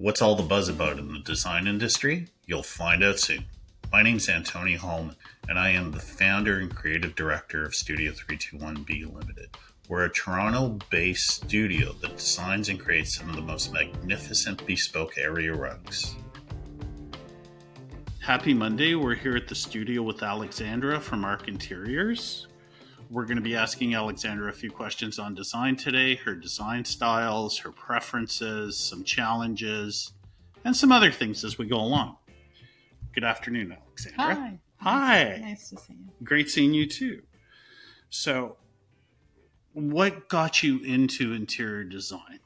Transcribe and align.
What's 0.00 0.22
all 0.22 0.36
the 0.36 0.44
buzz 0.44 0.68
about 0.68 1.00
in 1.00 1.12
the 1.12 1.18
design 1.18 1.66
industry? 1.66 2.28
You'll 2.46 2.62
find 2.62 3.02
out 3.02 3.18
soon. 3.18 3.46
My 3.90 4.00
name 4.00 4.18
is 4.18 4.28
Antonio 4.28 4.78
Hellman, 4.78 5.16
and 5.48 5.58
I 5.58 5.70
am 5.70 5.90
the 5.90 5.98
founder 5.98 6.60
and 6.60 6.72
creative 6.72 7.16
director 7.16 7.64
of 7.64 7.74
Studio 7.74 8.12
321B 8.12 9.12
Limited. 9.12 9.48
We're 9.88 10.04
a 10.04 10.08
Toronto 10.08 10.78
based 10.88 11.28
studio 11.28 11.94
that 11.94 12.16
designs 12.16 12.68
and 12.68 12.78
creates 12.78 13.16
some 13.16 13.28
of 13.28 13.34
the 13.34 13.42
most 13.42 13.72
magnificent 13.72 14.64
bespoke 14.68 15.18
area 15.18 15.52
rugs. 15.52 16.14
Happy 18.20 18.54
Monday. 18.54 18.94
We're 18.94 19.16
here 19.16 19.34
at 19.34 19.48
the 19.48 19.56
studio 19.56 20.04
with 20.04 20.22
Alexandra 20.22 21.00
from 21.00 21.24
ARC 21.24 21.48
Interiors. 21.48 22.46
We're 23.10 23.24
going 23.24 23.36
to 23.36 23.42
be 23.42 23.56
asking 23.56 23.94
Alexandra 23.94 24.50
a 24.50 24.52
few 24.52 24.70
questions 24.70 25.18
on 25.18 25.34
design 25.34 25.76
today, 25.76 26.16
her 26.16 26.34
design 26.34 26.84
styles, 26.84 27.56
her 27.58 27.72
preferences, 27.72 28.76
some 28.76 29.02
challenges, 29.02 30.12
and 30.64 30.76
some 30.76 30.92
other 30.92 31.10
things 31.10 31.42
as 31.42 31.56
we 31.56 31.66
go 31.66 31.76
along. 31.76 32.18
Good 33.14 33.24
afternoon, 33.24 33.72
Alexandra. 33.72 34.34
Hi. 34.34 34.60
Hi. 34.76 35.38
Nice 35.40 35.70
to 35.70 35.78
see 35.78 35.94
you. 35.94 36.12
Great 36.22 36.50
seeing 36.50 36.74
you 36.74 36.86
too. 36.86 37.22
So, 38.10 38.58
what 39.72 40.28
got 40.28 40.62
you 40.62 40.80
into 40.80 41.32
interior 41.32 41.84
design? 41.84 42.40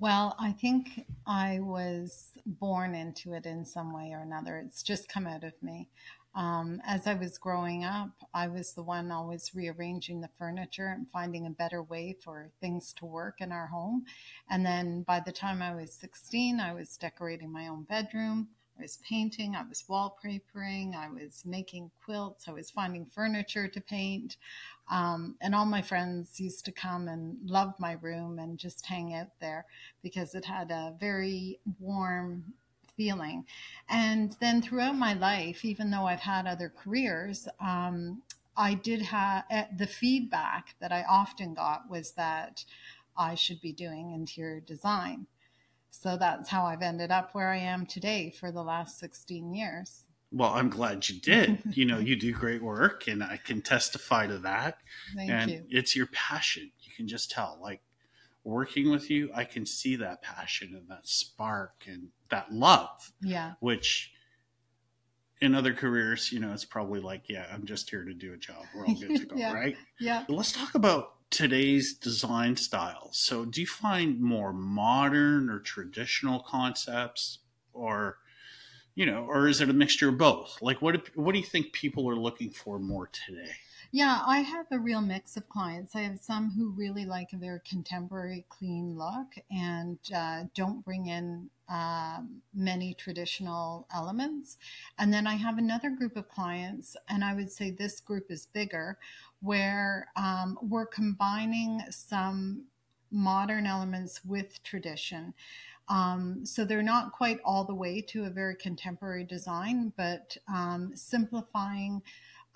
Well, 0.00 0.34
I 0.38 0.52
think 0.52 1.04
I 1.26 1.58
was 1.60 2.30
born 2.46 2.94
into 2.94 3.34
it 3.34 3.44
in 3.44 3.66
some 3.66 3.92
way 3.92 4.12
or 4.12 4.20
another. 4.20 4.56
It's 4.64 4.82
just 4.82 5.08
come 5.08 5.26
out 5.26 5.44
of 5.44 5.52
me. 5.60 5.88
Um, 6.38 6.80
as 6.86 7.08
I 7.08 7.14
was 7.14 7.36
growing 7.36 7.82
up, 7.82 8.12
I 8.32 8.46
was 8.46 8.72
the 8.72 8.82
one 8.84 9.10
always 9.10 9.56
rearranging 9.56 10.20
the 10.20 10.30
furniture 10.38 10.86
and 10.86 11.10
finding 11.12 11.46
a 11.46 11.50
better 11.50 11.82
way 11.82 12.16
for 12.22 12.52
things 12.60 12.92
to 12.98 13.06
work 13.06 13.40
in 13.40 13.50
our 13.50 13.66
home. 13.66 14.04
And 14.48 14.64
then 14.64 15.02
by 15.02 15.18
the 15.18 15.32
time 15.32 15.60
I 15.60 15.74
was 15.74 15.92
16, 15.94 16.60
I 16.60 16.72
was 16.72 16.96
decorating 16.96 17.50
my 17.50 17.66
own 17.66 17.82
bedroom. 17.82 18.50
I 18.78 18.82
was 18.82 18.98
painting, 18.98 19.56
I 19.56 19.64
was 19.68 19.82
wallpapering, 19.88 20.94
I 20.94 21.08
was 21.08 21.42
making 21.44 21.90
quilts, 22.04 22.46
I 22.46 22.52
was 22.52 22.70
finding 22.70 23.06
furniture 23.06 23.66
to 23.66 23.80
paint. 23.80 24.36
Um, 24.88 25.34
and 25.40 25.56
all 25.56 25.66
my 25.66 25.82
friends 25.82 26.38
used 26.38 26.64
to 26.66 26.72
come 26.72 27.08
and 27.08 27.36
love 27.50 27.74
my 27.80 27.96
room 28.00 28.38
and 28.38 28.56
just 28.56 28.86
hang 28.86 29.12
out 29.12 29.40
there 29.40 29.66
because 30.04 30.36
it 30.36 30.44
had 30.44 30.70
a 30.70 30.94
very 31.00 31.58
warm 31.80 32.44
feeling. 32.98 33.46
And 33.88 34.36
then 34.40 34.60
throughout 34.60 34.96
my 34.96 35.14
life, 35.14 35.64
even 35.64 35.90
though 35.90 36.04
I've 36.04 36.20
had 36.20 36.46
other 36.46 36.70
careers, 36.76 37.48
um, 37.60 38.22
I 38.56 38.74
did 38.74 39.00
have 39.00 39.44
eh, 39.50 39.66
the 39.78 39.86
feedback 39.86 40.74
that 40.80 40.92
I 40.92 41.04
often 41.08 41.54
got 41.54 41.88
was 41.88 42.12
that 42.12 42.64
I 43.16 43.36
should 43.36 43.60
be 43.62 43.72
doing 43.72 44.12
interior 44.12 44.60
design. 44.60 45.26
So 45.90 46.16
that's 46.18 46.50
how 46.50 46.66
I've 46.66 46.82
ended 46.82 47.10
up 47.10 47.30
where 47.32 47.50
I 47.50 47.58
am 47.58 47.86
today 47.86 48.30
for 48.38 48.52
the 48.52 48.62
last 48.62 48.98
16 48.98 49.54
years. 49.54 50.04
Well, 50.30 50.50
I'm 50.50 50.68
glad 50.68 51.08
you 51.08 51.20
did. 51.20 51.62
you 51.70 51.86
know, 51.86 51.98
you 51.98 52.16
do 52.16 52.32
great 52.32 52.62
work, 52.62 53.08
and 53.08 53.22
I 53.22 53.38
can 53.38 53.62
testify 53.62 54.26
to 54.26 54.38
that. 54.40 54.78
Thank 55.16 55.30
and 55.30 55.50
you. 55.50 55.64
it's 55.70 55.96
your 55.96 56.06
passion. 56.08 56.70
You 56.80 56.92
can 56.94 57.08
just 57.08 57.30
tell. 57.30 57.58
Like 57.62 57.80
working 58.44 58.90
with 58.90 59.10
you, 59.10 59.30
I 59.34 59.44
can 59.44 59.66
see 59.66 59.96
that 59.96 60.22
passion 60.22 60.74
and 60.74 60.88
that 60.88 61.06
spark 61.06 61.84
and 61.86 62.08
that 62.30 62.52
love, 62.52 63.12
Yeah. 63.20 63.54
which 63.60 64.12
in 65.40 65.54
other 65.54 65.72
careers, 65.72 66.32
you 66.32 66.40
know, 66.40 66.52
it's 66.52 66.64
probably 66.64 67.00
like, 67.00 67.28
yeah, 67.28 67.46
I'm 67.52 67.64
just 67.64 67.88
here 67.90 68.04
to 68.04 68.14
do 68.14 68.32
a 68.32 68.36
job. 68.36 68.64
We're 68.74 68.86
all 68.86 68.94
good 68.94 69.16
to 69.20 69.26
go, 69.26 69.36
Yeah. 69.36 69.52
right? 69.52 69.76
Yeah. 70.00 70.24
Let's 70.28 70.52
talk 70.52 70.74
about 70.74 71.14
today's 71.30 71.94
design 71.94 72.56
styles. 72.56 73.18
So, 73.18 73.44
do 73.44 73.60
you 73.60 73.66
find 73.66 74.20
more 74.20 74.52
modern 74.52 75.48
or 75.50 75.60
traditional 75.60 76.40
concepts, 76.40 77.38
or 77.72 78.18
you 78.96 79.06
know, 79.06 79.26
or 79.26 79.46
is 79.46 79.60
it 79.60 79.68
a 79.70 79.72
mixture 79.72 80.08
of 80.08 80.18
both? 80.18 80.58
Like, 80.60 80.82
what 80.82 81.14
what 81.16 81.32
do 81.32 81.38
you 81.38 81.44
think 81.46 81.72
people 81.72 82.08
are 82.10 82.16
looking 82.16 82.50
for 82.50 82.80
more 82.80 83.06
today? 83.08 83.52
Yeah, 83.90 84.20
I 84.26 84.40
have 84.40 84.66
a 84.70 84.78
real 84.78 85.00
mix 85.00 85.38
of 85.38 85.48
clients. 85.48 85.96
I 85.96 86.00
have 86.02 86.20
some 86.20 86.50
who 86.50 86.70
really 86.72 87.06
like 87.06 87.30
very 87.30 87.60
contemporary, 87.66 88.44
clean 88.50 88.98
look 88.98 89.28
and 89.50 89.98
uh, 90.14 90.44
don't 90.54 90.84
bring 90.84 91.06
in 91.06 91.48
um, 91.70 92.42
many 92.52 92.92
traditional 92.92 93.86
elements. 93.94 94.58
And 94.98 95.10
then 95.12 95.26
I 95.26 95.36
have 95.36 95.56
another 95.56 95.88
group 95.88 96.16
of 96.16 96.28
clients, 96.28 96.96
and 97.08 97.24
I 97.24 97.32
would 97.34 97.50
say 97.50 97.70
this 97.70 98.00
group 98.00 98.26
is 98.30 98.46
bigger, 98.52 98.98
where 99.40 100.08
um, 100.16 100.58
we're 100.60 100.86
combining 100.86 101.80
some 101.88 102.64
modern 103.10 103.66
elements 103.66 104.20
with 104.22 104.62
tradition. 104.64 105.32
Um, 105.88 106.44
so 106.44 106.66
they're 106.66 106.82
not 106.82 107.12
quite 107.12 107.38
all 107.42 107.64
the 107.64 107.74
way 107.74 108.02
to 108.08 108.24
a 108.24 108.30
very 108.30 108.54
contemporary 108.54 109.24
design, 109.24 109.94
but 109.96 110.36
um, 110.52 110.92
simplifying 110.94 112.02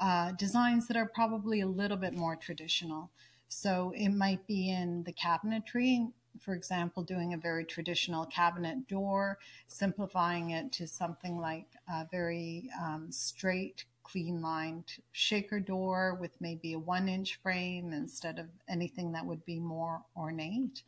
uh, 0.03 0.33
designs 0.33 0.89
that 0.89 0.97
are 0.97 1.07
probably 1.07 1.61
a 1.61 1.67
little 1.67 1.97
bit 1.97 2.13
more 2.13 2.35
traditional. 2.35 3.09
So 3.47 3.93
it 3.95 4.09
might 4.09 4.45
be 4.49 4.69
in 4.69 5.05
the 5.05 5.13
cabinetry, 5.13 6.11
for 6.41 6.55
example, 6.55 7.05
doing 7.05 7.35
a 7.35 7.39
very 7.39 7.65
traditional 7.65 8.27
cabinet 8.27 8.89
door, 8.89 9.39
simplifying 9.69 10.51
it 10.51 10.73
to 10.73 10.89
something 10.89 11.39
like 11.39 11.67
a 11.89 12.09
very 12.11 12.69
um, 12.83 13.13
straight, 13.13 13.85
clean 14.03 14.43
lined 14.43 14.97
shaker 15.13 15.61
door 15.61 16.19
with 16.21 16.33
maybe 16.41 16.73
a 16.73 16.79
one 16.79 17.09
inch 17.09 17.39
frame 17.41 17.93
instead 17.93 18.41
of 18.41 18.47
anything 18.69 19.13
that 19.13 19.25
would 19.25 19.45
be 19.45 19.61
more 19.61 20.03
ornate. 20.17 20.83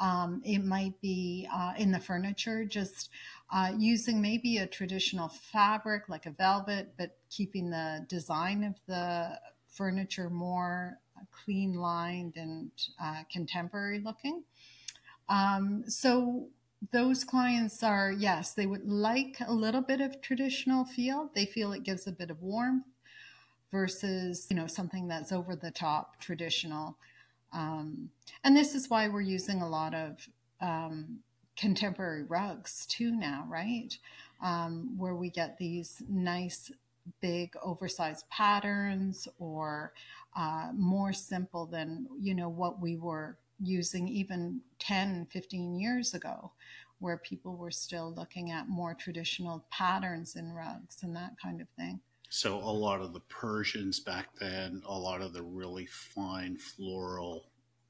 Um, 0.00 0.40
it 0.44 0.64
might 0.64 0.98
be 1.02 1.46
uh, 1.52 1.74
in 1.76 1.92
the 1.92 2.00
furniture, 2.00 2.64
just 2.64 3.10
uh, 3.54 3.70
using 3.78 4.20
maybe 4.20 4.58
a 4.58 4.66
traditional 4.66 5.28
fabric 5.28 6.08
like 6.08 6.26
a 6.26 6.30
velvet, 6.30 6.92
but 6.98 7.18
keeping 7.30 7.70
the 7.70 8.04
design 8.08 8.64
of 8.64 8.74
the 8.88 9.38
furniture 9.68 10.28
more 10.28 10.98
clean 11.30 11.74
lined 11.74 12.32
and 12.36 12.72
uh, 13.00 13.22
contemporary 13.32 14.00
looking. 14.00 14.42
Um, 15.28 15.84
so 15.86 16.48
those 16.92 17.22
clients 17.22 17.84
are, 17.84 18.10
yes, 18.10 18.54
they 18.54 18.66
would 18.66 18.84
like 18.84 19.36
a 19.46 19.54
little 19.54 19.82
bit 19.82 20.00
of 20.00 20.20
traditional 20.20 20.84
feel. 20.84 21.30
They 21.32 21.46
feel 21.46 21.72
it 21.72 21.84
gives 21.84 22.08
a 22.08 22.12
bit 22.12 22.30
of 22.30 22.42
warmth 22.42 22.86
versus, 23.70 24.48
you 24.50 24.56
know, 24.56 24.66
something 24.66 25.06
that's 25.06 25.30
over 25.30 25.54
the 25.54 25.70
top 25.70 26.20
traditional. 26.20 26.98
Um, 27.52 28.10
and 28.42 28.56
this 28.56 28.74
is 28.74 28.90
why 28.90 29.06
we're 29.06 29.20
using 29.20 29.62
a 29.62 29.68
lot 29.68 29.94
of 29.94 30.28
um, 30.60 31.20
contemporary 31.56 32.24
rugs 32.24 32.86
too 32.86 33.10
now, 33.12 33.46
right? 33.48 33.96
Um, 34.42 34.94
where 34.96 35.14
we 35.14 35.30
get 35.30 35.56
these 35.58 36.02
nice, 36.08 36.70
big, 37.20 37.54
oversized 37.62 38.28
patterns 38.28 39.28
or 39.38 39.92
uh, 40.36 40.70
more 40.74 41.12
simple 41.12 41.66
than, 41.66 42.06
you 42.20 42.34
know, 42.34 42.48
what 42.48 42.80
we 42.80 42.96
were 42.96 43.38
using 43.60 44.08
even 44.08 44.60
10, 44.80 45.26
15 45.30 45.78
years 45.78 46.14
ago, 46.14 46.50
where 46.98 47.18
people 47.18 47.56
were 47.56 47.70
still 47.70 48.12
looking 48.16 48.50
at 48.50 48.68
more 48.68 48.94
traditional 48.94 49.64
patterns 49.70 50.36
in 50.36 50.52
rugs 50.52 51.02
and 51.02 51.14
that 51.14 51.32
kind 51.40 51.60
of 51.60 51.68
thing. 51.76 52.00
So, 52.30 52.56
a 52.58 52.72
lot 52.72 53.00
of 53.00 53.12
the 53.12 53.20
Persians 53.20 54.00
back 54.00 54.26
then, 54.40 54.82
a 54.86 54.98
lot 54.98 55.20
of 55.20 55.32
the 55.32 55.42
really 55.42 55.86
fine 55.86 56.56
floral 56.56 57.44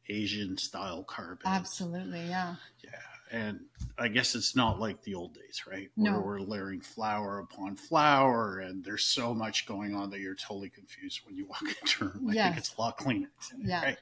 Asian 0.08 0.58
style 0.58 1.02
carpets. 1.02 1.46
Absolutely, 1.46 2.20
yeah. 2.28 2.56
Yeah. 2.82 2.90
And 3.34 3.64
I 3.98 4.06
guess 4.06 4.36
it's 4.36 4.54
not 4.54 4.78
like 4.78 5.02
the 5.02 5.16
old 5.16 5.34
days, 5.34 5.64
right? 5.68 5.90
No. 5.96 6.12
Where 6.12 6.20
we're 6.20 6.38
layering 6.40 6.80
flower 6.80 7.40
upon 7.40 7.74
flower, 7.74 8.60
and 8.60 8.84
there's 8.84 9.04
so 9.04 9.34
much 9.34 9.66
going 9.66 9.92
on 9.92 10.08
that 10.10 10.20
you're 10.20 10.36
totally 10.36 10.68
confused 10.68 11.22
when 11.26 11.34
you 11.36 11.44
walk 11.46 11.62
into 11.80 12.04
a 12.04 12.08
room. 12.10 12.30
I 12.30 12.34
Yes. 12.34 12.46
think 12.46 12.58
it's 12.58 12.76
a 12.76 12.80
lot 12.80 12.96
cleaner. 12.96 13.30
Yeah. 13.58 13.82
Right? 13.82 13.98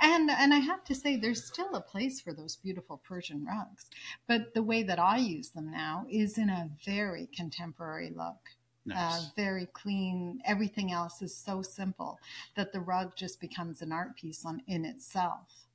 And 0.00 0.30
and 0.30 0.54
I 0.54 0.58
have 0.58 0.84
to 0.84 0.94
say 0.94 1.16
there's 1.16 1.42
still 1.44 1.74
a 1.74 1.80
place 1.80 2.20
for 2.20 2.32
those 2.32 2.54
beautiful 2.54 2.98
Persian 2.98 3.44
rugs. 3.44 3.86
But 4.28 4.54
the 4.54 4.62
way 4.62 4.84
that 4.84 5.00
I 5.00 5.16
use 5.16 5.48
them 5.48 5.68
now 5.72 6.06
is 6.08 6.38
in 6.38 6.48
a 6.48 6.70
very 6.84 7.28
contemporary 7.34 8.12
look. 8.14 8.38
Uh, 8.94 9.20
very 9.34 9.66
clean. 9.72 10.40
Everything 10.44 10.92
else 10.92 11.20
is 11.20 11.34
so 11.34 11.60
simple 11.60 12.20
that 12.54 12.72
the 12.72 12.78
rug 12.78 13.16
just 13.16 13.40
becomes 13.40 13.82
an 13.82 13.90
art 13.90 14.14
piece 14.16 14.44
on 14.46 14.62
in 14.68 14.84
itself. 14.84 15.65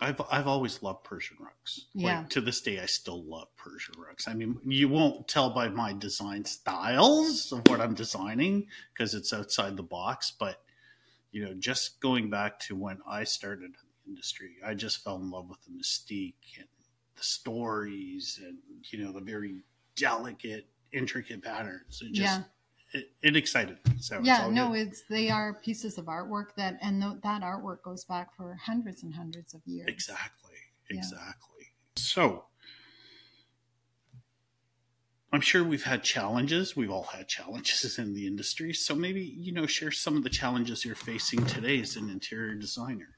I've 0.00 0.20
I've 0.30 0.46
always 0.46 0.82
loved 0.82 1.04
Persian 1.04 1.36
rugs. 1.40 1.86
Yeah. 1.94 2.18
Like 2.18 2.30
to 2.30 2.40
this 2.40 2.60
day 2.60 2.80
I 2.80 2.86
still 2.86 3.22
love 3.24 3.48
Persian 3.56 3.94
rugs. 3.98 4.26
I 4.26 4.34
mean, 4.34 4.58
you 4.64 4.88
won't 4.88 5.28
tell 5.28 5.50
by 5.50 5.68
my 5.68 5.92
design 5.92 6.44
styles 6.44 7.52
of 7.52 7.66
what 7.68 7.80
I'm 7.80 7.94
designing 7.94 8.66
because 8.92 9.14
it's 9.14 9.32
outside 9.32 9.76
the 9.76 9.82
box, 9.82 10.32
but 10.36 10.62
you 11.30 11.44
know, 11.44 11.54
just 11.54 12.00
going 12.00 12.30
back 12.30 12.58
to 12.60 12.76
when 12.76 12.98
I 13.08 13.24
started 13.24 13.64
in 13.64 13.72
the 13.72 14.10
industry, 14.10 14.56
I 14.64 14.74
just 14.74 15.02
fell 15.02 15.16
in 15.16 15.30
love 15.30 15.48
with 15.48 15.62
the 15.64 15.70
mystique 15.70 16.58
and 16.58 16.68
the 17.16 17.22
stories 17.22 18.40
and 18.44 18.58
you 18.90 19.04
know, 19.04 19.12
the 19.12 19.20
very 19.20 19.62
delicate, 19.94 20.66
intricate 20.92 21.42
patterns. 21.42 22.02
It 22.02 22.12
just 22.12 22.40
Yeah. 22.40 22.44
It, 22.92 23.10
it 23.22 23.36
excited. 23.36 23.78
So 23.98 24.20
yeah, 24.22 24.44
all 24.44 24.50
no, 24.50 24.72
good. 24.72 24.88
it's 24.88 25.02
they 25.08 25.30
are 25.30 25.54
pieces 25.54 25.98
of 25.98 26.06
artwork 26.06 26.54
that 26.56 26.78
and 26.80 27.02
th- 27.02 27.22
that 27.22 27.42
artwork 27.42 27.82
goes 27.82 28.04
back 28.04 28.36
for 28.36 28.58
hundreds 28.62 29.02
and 29.02 29.14
hundreds 29.14 29.54
of 29.54 29.60
years. 29.66 29.88
Exactly. 29.88 30.56
Yeah. 30.90 30.98
Exactly. 30.98 31.66
So, 31.96 32.44
I'm 35.32 35.40
sure 35.40 35.64
we've 35.64 35.84
had 35.84 36.02
challenges. 36.02 36.76
We've 36.76 36.90
all 36.90 37.04
had 37.04 37.26
challenges 37.26 37.98
in 37.98 38.12
the 38.12 38.26
industry. 38.26 38.74
So 38.74 38.94
maybe, 38.94 39.22
you 39.22 39.52
know, 39.52 39.66
share 39.66 39.90
some 39.90 40.16
of 40.16 40.24
the 40.24 40.30
challenges 40.30 40.84
you're 40.84 40.94
facing 40.94 41.44
today 41.46 41.80
as 41.80 41.96
an 41.96 42.10
interior 42.10 42.54
designer. 42.54 43.16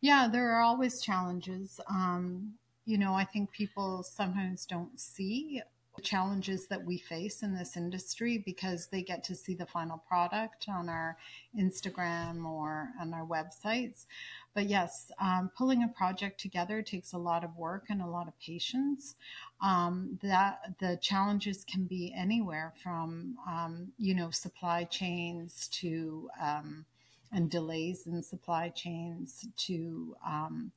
Yeah, 0.00 0.28
there 0.30 0.52
are 0.52 0.60
always 0.60 1.00
challenges. 1.00 1.80
Um, 1.88 2.54
you 2.84 2.98
know, 2.98 3.14
I 3.14 3.24
think 3.24 3.50
people 3.50 4.04
sometimes 4.04 4.64
don't 4.64 4.98
see 4.98 5.60
challenges 6.00 6.66
that 6.66 6.84
we 6.84 6.98
face 6.98 7.42
in 7.42 7.54
this 7.54 7.76
industry 7.76 8.38
because 8.38 8.88
they 8.88 9.02
get 9.02 9.22
to 9.24 9.34
see 9.34 9.54
the 9.54 9.66
final 9.66 9.98
product 10.08 10.66
on 10.68 10.88
our 10.88 11.16
Instagram 11.58 12.44
or 12.44 12.88
on 13.00 13.14
our 13.14 13.26
websites. 13.26 14.06
But 14.54 14.66
yes, 14.66 15.12
um, 15.20 15.50
pulling 15.56 15.84
a 15.84 15.88
project 15.88 16.40
together 16.40 16.82
takes 16.82 17.12
a 17.12 17.18
lot 17.18 17.44
of 17.44 17.56
work 17.56 17.86
and 17.88 18.02
a 18.02 18.06
lot 18.06 18.26
of 18.26 18.38
patience. 18.40 19.14
Um, 19.62 20.18
that 20.22 20.74
the 20.80 20.98
challenges 21.00 21.64
can 21.64 21.84
be 21.84 22.12
anywhere 22.16 22.72
from 22.82 23.36
um, 23.46 23.92
you 23.98 24.14
know 24.14 24.30
supply 24.30 24.84
chains 24.84 25.68
to 25.72 26.30
um, 26.40 26.84
and 27.32 27.50
delays 27.50 28.06
in 28.06 28.22
supply 28.22 28.70
chains 28.70 29.46
to 29.56 30.16
um, 30.26 30.72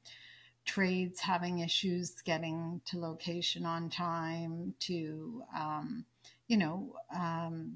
trades 0.66 1.20
having 1.20 1.60
issues 1.60 2.22
getting 2.22 2.82
to 2.86 3.00
location 3.00 3.66
on 3.66 3.90
time 3.90 4.74
to 4.80 5.44
um, 5.58 6.06
you 6.48 6.58
know 6.58 6.96
um, 7.16 7.74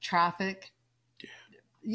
traffic 0.00 0.72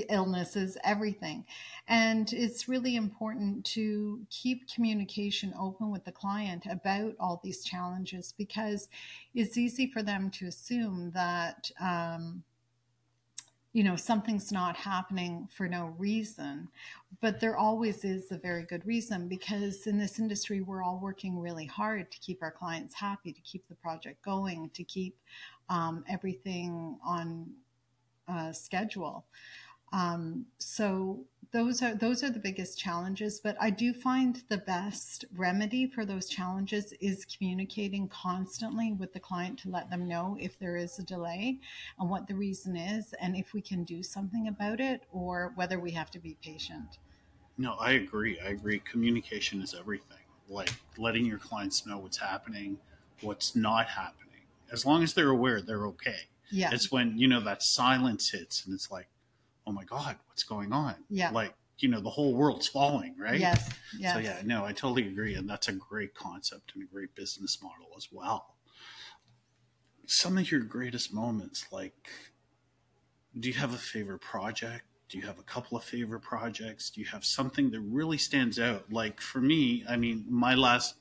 illnesses 0.10 0.78
everything. 0.84 1.46
And 1.88 2.32
it's 2.32 2.68
really 2.68 2.96
important 2.96 3.66
to 3.66 4.22
keep 4.30 4.70
communication 4.74 5.54
open 5.60 5.92
with 5.92 6.06
the 6.06 6.12
client 6.12 6.66
about 6.70 7.14
all 7.20 7.42
these 7.44 7.64
challenges 7.64 8.34
because 8.38 8.90
it's 9.36 9.58
easy 9.58 9.88
for 9.88 10.02
them 10.02 10.30
to 10.32 10.48
assume 10.48 11.12
that 11.14 11.70
um, 11.80 12.44
you 13.74 13.84
know 13.84 13.96
something's 13.96 14.52
not 14.52 14.76
happening 14.76 15.48
for 15.52 15.68
no 15.68 15.94
reason. 15.98 16.68
But 17.22 17.40
there 17.40 17.58
always 17.58 18.04
is 18.04 18.32
a 18.32 18.38
very 18.38 18.64
good 18.64 18.86
reason 18.86 19.28
because 19.28 19.88
in 19.88 19.98
this 19.98 20.20
industry 20.20 20.62
we're 20.62 20.84
all 20.84 21.00
working 21.02 21.40
really 21.40 21.66
hard 21.66 22.12
to 22.12 22.20
keep 22.20 22.42
our 22.42 22.52
clients 22.52 22.94
happy 22.94 23.32
to 23.32 23.42
keep 23.42 23.68
the 23.68 23.76
project 23.76 24.24
going 24.24 24.70
to 24.74 24.84
keep 24.84 25.16
um, 25.70 26.04
everything 26.10 26.98
on 27.06 27.52
uh, 28.28 28.52
schedule. 28.52 29.26
Um, 29.94 30.46
so 30.58 31.26
those 31.52 31.82
are 31.82 31.96
those 31.96 32.24
are 32.24 32.30
the 32.30 32.40
biggest 32.40 32.78
challenges 32.80 33.40
but 33.40 33.58
i 33.60 33.70
do 33.70 33.94
find 33.94 34.44
the 34.50 34.58
best 34.58 35.26
remedy 35.36 35.86
for 35.86 36.06
those 36.06 36.30
challenges 36.30 36.94
is 37.02 37.26
communicating 37.26 38.08
constantly 38.08 38.94
with 38.94 39.12
the 39.14 39.20
client 39.20 39.60
to 39.60 39.70
let 39.70 39.90
them 39.90 40.08
know 40.08 40.38
if 40.40 40.58
there 40.60 40.78
is 40.78 40.98
a 41.00 41.04
delay 41.04 41.58
and 42.00 42.10
what 42.10 42.28
the 42.28 42.36
reason 42.36 42.76
is 42.76 43.14
and 43.20 43.36
if 43.36 43.54
we 43.54 43.62
can 43.62 43.84
do 43.84 44.02
something 44.02 44.48
about 44.48 44.80
it 44.80 45.04
or 45.12 45.52
whether 45.56 45.80
we 45.80 45.92
have 45.92 46.10
to 46.12 46.20
be 46.20 46.38
patient. 46.42 47.00
No 47.58 47.74
i 47.74 47.92
agree. 47.92 48.40
I 48.40 48.50
agree. 48.50 48.80
Communication 48.80 49.62
is 49.62 49.76
everything. 49.78 50.18
Like 50.50 50.74
letting 50.98 51.26
your 51.26 51.38
clients 51.38 51.86
know 51.86 51.98
what's 51.98 52.18
happening 52.18 52.78
what's 53.22 53.56
not 53.56 53.88
happening. 53.88 54.42
As 54.72 54.84
long 54.86 55.04
as 55.04 55.14
they're 55.14 55.30
aware 55.30 55.62
they're 55.62 55.86
okay. 55.88 56.28
Yeah. 56.50 56.70
It's 56.72 56.92
when 56.92 57.18
you 57.18 57.28
know 57.28 57.42
that 57.42 57.62
silence 57.62 58.30
hits 58.30 58.66
and 58.66 58.74
it's 58.74 58.90
like 58.90 59.08
oh 59.68 59.72
my 59.72 59.84
god 59.84 60.18
what's 60.28 60.44
going 60.44 60.72
on? 60.74 60.96
Yeah. 61.10 61.32
Like 61.32 61.54
you 61.80 61.90
know 61.90 62.00
the 62.00 62.10
whole 62.10 62.34
world's 62.34 62.68
falling 62.68 63.16
right? 63.18 63.40
Yes 63.40 63.70
yes. 63.98 64.14
so 64.14 64.20
yeah 64.20 64.42
no 64.46 64.64
i 64.64 64.72
totally 64.72 65.08
agree 65.08 65.34
and 65.36 65.50
that's 65.50 65.68
a 65.68 65.74
great 65.74 66.14
concept 66.14 66.74
and 66.76 66.84
a 66.84 66.86
great 66.86 67.16
business 67.16 67.62
model 67.62 67.88
as 67.98 68.10
well. 68.12 68.56
Some 70.06 70.38
of 70.38 70.52
your 70.52 70.62
greatest 70.62 71.14
moments 71.14 71.66
like 71.72 72.10
do 73.40 73.48
you 73.48 73.56
have 73.56 73.74
a 73.74 73.78
favorite 73.78 74.20
project? 74.20 74.84
Do 75.10 75.18
you 75.18 75.26
have 75.26 75.40
a 75.40 75.44
couple 75.44 75.78
of 75.78 75.84
favorite 75.84 76.22
projects? 76.22 76.90
Do 76.90 77.02
you 77.02 77.08
have 77.08 77.26
something 77.26 77.72
that 77.72 77.80
really 77.82 78.18
stands 78.18 78.60
out? 78.60 78.92
Like 78.92 79.20
for 79.22 79.40
me 79.40 79.84
i 79.90 79.98
mean 79.98 80.26
my 80.30 80.56
last 80.56 80.96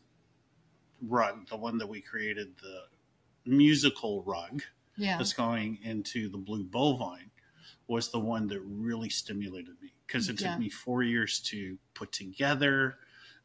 rug 1.08 1.48
the 1.48 1.56
one 1.56 1.78
that 1.78 1.88
we 1.88 2.00
created 2.00 2.54
the 2.62 2.82
musical 3.46 4.22
rug 4.22 4.62
yeah. 4.96 5.16
that's 5.16 5.32
going 5.32 5.78
into 5.82 6.28
the 6.28 6.36
blue 6.36 6.64
bovine 6.64 7.29
was 7.90 8.08
the 8.10 8.18
one 8.20 8.46
that 8.46 8.60
really 8.60 9.10
stimulated 9.10 9.74
me 9.82 9.92
because 10.06 10.28
it 10.28 10.40
Yeah. 10.40 10.52
took 10.52 10.60
me 10.60 10.68
four 10.68 11.02
years 11.02 11.40
to 11.40 11.76
put 11.94 12.12
together. 12.12 12.98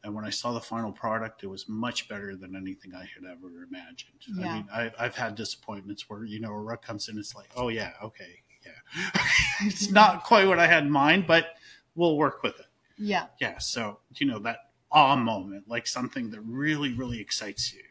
And 0.04 0.14
when 0.14 0.24
I 0.24 0.30
saw 0.30 0.52
the 0.52 0.60
final 0.60 0.92
product, 0.92 1.42
it 1.42 1.48
was 1.48 1.68
much 1.68 2.08
better 2.08 2.36
than 2.36 2.54
anything 2.54 2.94
I 2.94 3.00
had 3.12 3.24
ever 3.28 3.64
imagined. 3.64 4.20
Yeah. 4.28 4.48
I 4.48 4.54
mean, 4.54 4.68
I, 4.72 4.92
I've 5.00 5.16
had 5.16 5.34
disappointments 5.34 6.08
where, 6.08 6.24
you 6.24 6.38
know, 6.38 6.52
a 6.52 6.60
rug 6.60 6.80
comes 6.80 7.08
in, 7.08 7.18
it's 7.18 7.34
like, 7.34 7.48
oh, 7.56 7.68
yeah, 7.70 7.94
okay, 8.00 8.40
yeah. 8.64 9.20
it's 9.62 9.90
not 9.90 10.22
quite 10.22 10.46
what 10.46 10.60
I 10.60 10.68
had 10.68 10.84
in 10.84 10.90
mind, 10.92 11.26
but 11.26 11.56
we'll 11.96 12.16
work 12.16 12.44
with 12.44 12.54
it. 12.60 12.66
yeah 12.98 13.26
Yeah. 13.40 13.58
So, 13.58 13.98
you 14.14 14.26
know, 14.26 14.38
that 14.40 14.58
awe 14.92 15.16
moment, 15.16 15.66
like 15.66 15.88
something 15.88 16.30
that 16.30 16.40
really, 16.42 16.92
really 16.92 17.20
excites 17.20 17.74
you. 17.74 17.82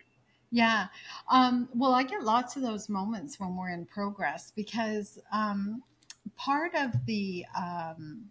Yeah. 0.51 0.87
Um, 1.29 1.67
well, 1.73 1.93
I 1.93 2.03
get 2.03 2.23
lots 2.23 2.55
of 2.55 2.61
those 2.61 2.87
moments 2.87 3.41
when 3.41 3.57
we're 3.57 3.71
in 3.71 3.85
progress 3.85 4.53
because 4.55 5.19
um, 5.33 5.83
part 6.35 6.73
of 6.75 6.91
the 7.05 7.45
um, 7.57 8.25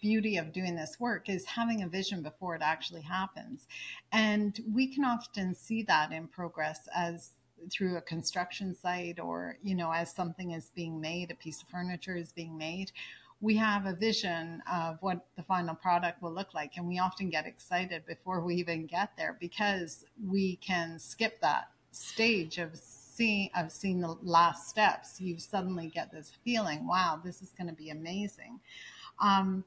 beauty 0.00 0.36
of 0.36 0.52
doing 0.52 0.76
this 0.76 1.00
work 1.00 1.28
is 1.28 1.44
having 1.44 1.82
a 1.82 1.88
vision 1.88 2.22
before 2.22 2.54
it 2.54 2.62
actually 2.62 3.00
happens. 3.00 3.66
And 4.12 4.58
we 4.72 4.86
can 4.86 5.04
often 5.04 5.54
see 5.54 5.82
that 5.84 6.12
in 6.12 6.28
progress 6.28 6.88
as 6.94 7.32
through 7.70 7.96
a 7.96 8.02
construction 8.02 8.74
site 8.74 9.18
or, 9.18 9.56
you 9.62 9.74
know, 9.74 9.90
as 9.90 10.14
something 10.14 10.52
is 10.52 10.70
being 10.74 11.00
made, 11.00 11.30
a 11.30 11.34
piece 11.34 11.62
of 11.62 11.68
furniture 11.68 12.16
is 12.16 12.32
being 12.32 12.56
made. 12.56 12.92
We 13.40 13.56
have 13.56 13.86
a 13.86 13.94
vision 13.94 14.62
of 14.70 14.98
what 15.00 15.26
the 15.36 15.42
final 15.42 15.74
product 15.74 16.22
will 16.22 16.32
look 16.32 16.54
like, 16.54 16.76
and 16.76 16.86
we 16.86 16.98
often 16.98 17.28
get 17.28 17.46
excited 17.46 18.06
before 18.06 18.40
we 18.40 18.54
even 18.56 18.86
get 18.86 19.10
there 19.16 19.36
because 19.38 20.04
we 20.26 20.56
can 20.56 20.98
skip 20.98 21.40
that 21.40 21.70
stage 21.92 22.58
of 22.58 22.76
seeing 23.16 23.50
of 23.56 23.72
seeing 23.72 24.00
the 24.00 24.16
last 24.22 24.68
steps. 24.68 25.20
You 25.20 25.38
suddenly 25.38 25.88
get 25.88 26.12
this 26.12 26.32
feeling, 26.44 26.86
wow, 26.86 27.20
this 27.24 27.42
is 27.42 27.52
going 27.56 27.68
to 27.68 27.74
be 27.74 27.90
amazing. 27.90 28.60
Um, 29.20 29.64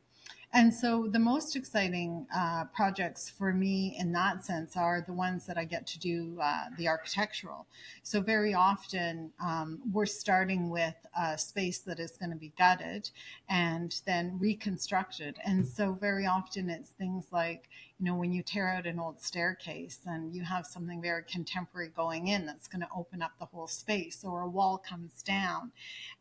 and 0.52 0.74
so 0.74 1.08
the 1.08 1.20
most 1.20 1.56
exciting 1.56 2.26
uh, 2.36 2.64
projects 2.76 3.30
for 3.30 3.54
me 3.54 3.96
in 4.00 4.12
that 4.14 4.44
sense 4.44 4.76
are 4.76 5.04
the 5.06 5.14
ones 5.14 5.46
that 5.46 5.60
I 5.60 5.66
get 5.66 5.86
to 5.88 6.00
do 6.00 6.40
uh, 6.42 6.66
the 6.78 6.88
architectural. 6.88 7.68
So 8.02 8.20
very 8.20 8.56
often 8.56 9.32
um, 9.40 9.80
we're 9.94 10.08
starting 10.08 10.72
with 10.72 10.96
a 11.20 11.38
space 11.38 11.80
that 11.80 12.00
is 12.00 12.18
going 12.18 12.32
to 12.32 12.36
be 12.36 12.52
gutted 12.58 13.12
and 13.48 13.96
then 14.08 14.40
reconstructed. 14.40 15.38
And 15.46 15.68
so 15.68 15.94
very 15.94 16.26
often 16.26 16.70
it's 16.70 16.90
things 16.90 17.26
like, 17.32 17.70
you 18.00 18.06
know, 18.06 18.16
when 18.16 18.32
you 18.32 18.42
tear 18.42 18.70
out 18.70 18.88
an 18.88 18.98
old 18.98 19.22
staircase 19.22 20.00
and 20.06 20.34
you 20.34 20.42
have 20.42 20.66
something 20.66 21.02
very 21.02 21.24
contemporary 21.24 21.90
going 21.90 22.28
in 22.28 22.46
that's 22.46 22.68
going 22.68 22.82
to 22.82 22.88
open 22.96 23.22
up 23.22 23.32
the 23.40 23.46
whole 23.46 23.68
space, 23.68 24.24
or 24.24 24.42
a 24.42 24.50
wall 24.50 24.78
comes 24.78 25.22
down. 25.22 25.72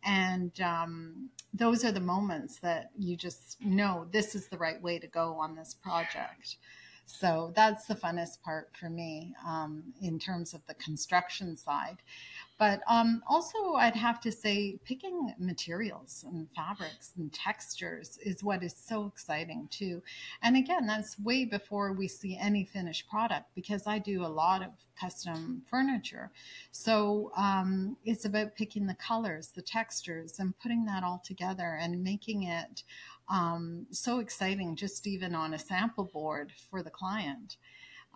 And 0.04 0.60
um, 0.60 1.30
those 1.54 1.84
are 1.84 1.92
the 1.92 2.00
moments 2.00 2.58
that 2.60 2.90
you 2.98 3.16
just 3.16 3.62
know 3.64 4.06
this 4.10 4.34
is 4.34 4.48
the 4.48 4.58
right 4.58 4.82
way 4.82 4.98
to 4.98 5.06
go 5.06 5.34
on 5.34 5.54
this 5.54 5.74
project. 5.74 6.56
So 7.06 7.52
that's 7.56 7.86
the 7.86 7.94
funnest 7.94 8.42
part 8.42 8.70
for 8.78 8.90
me 8.90 9.34
um, 9.46 9.82
in 10.02 10.18
terms 10.18 10.52
of 10.52 10.60
the 10.66 10.74
construction 10.74 11.56
side. 11.56 11.98
But 12.58 12.80
um, 12.88 13.22
also, 13.28 13.74
I'd 13.74 13.94
have 13.94 14.20
to 14.22 14.32
say, 14.32 14.78
picking 14.84 15.32
materials 15.38 16.24
and 16.26 16.48
fabrics 16.56 17.12
and 17.16 17.32
textures 17.32 18.18
is 18.20 18.42
what 18.42 18.64
is 18.64 18.74
so 18.74 19.06
exciting 19.06 19.68
too. 19.70 20.02
And 20.42 20.56
again, 20.56 20.86
that's 20.86 21.18
way 21.20 21.44
before 21.44 21.92
we 21.92 22.08
see 22.08 22.36
any 22.36 22.64
finished 22.64 23.08
product 23.08 23.46
because 23.54 23.86
I 23.86 24.00
do 24.00 24.24
a 24.24 24.26
lot 24.26 24.62
of 24.62 24.70
custom 25.00 25.62
furniture. 25.70 26.32
So 26.72 27.30
um, 27.36 27.96
it's 28.04 28.24
about 28.24 28.56
picking 28.56 28.86
the 28.86 28.94
colors, 28.94 29.52
the 29.54 29.62
textures, 29.62 30.40
and 30.40 30.58
putting 30.58 30.84
that 30.86 31.04
all 31.04 31.22
together 31.24 31.78
and 31.80 32.02
making 32.02 32.44
it 32.44 32.82
um, 33.28 33.86
so 33.90 34.18
exciting, 34.18 34.74
just 34.74 35.06
even 35.06 35.34
on 35.34 35.54
a 35.54 35.58
sample 35.58 36.10
board 36.12 36.52
for 36.70 36.82
the 36.82 36.90
client. 36.90 37.56